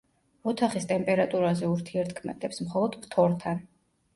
ოთახის 0.51 0.87
ტემპერატურაზე 0.91 1.69
ურთიერთქმედებს, 1.73 2.63
მხოლოდ 2.65 2.99
ფთორთან. 3.05 3.63